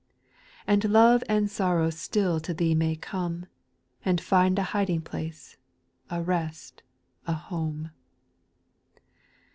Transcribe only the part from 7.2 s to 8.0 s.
a home.